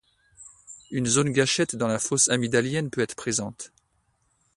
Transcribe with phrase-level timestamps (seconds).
[0.89, 3.71] Une zone gâchette dans la fosse amygdalienne peut être présente.